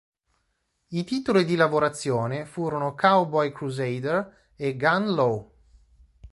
I 0.87 1.03
titoli 1.03 1.45
di 1.45 1.55
lavorazione 1.55 2.47
furono 2.47 2.95
"Cowboy 2.95 3.51
Crusader" 3.51 4.47
e 4.55 4.75
"Gun 4.75 5.13
Law". 5.13 5.51